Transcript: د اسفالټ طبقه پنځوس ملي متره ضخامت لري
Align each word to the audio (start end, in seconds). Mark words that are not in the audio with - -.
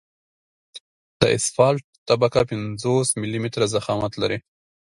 د 1.19 1.21
اسفالټ 1.37 1.83
طبقه 2.09 2.41
پنځوس 2.51 3.07
ملي 3.21 3.39
متره 3.43 3.65
ضخامت 3.75 4.13
لري 4.21 4.37